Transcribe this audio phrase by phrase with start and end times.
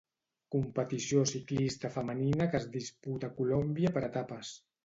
[0.53, 4.59] Competició ciclista femenina que es disputa a Colòmbia per etapes.